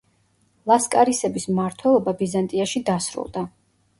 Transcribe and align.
ლასკარისების 0.71 1.45
მმართველობა 1.51 2.13
ბიზანტიაში 2.21 2.83
დასრულდა. 2.89 3.45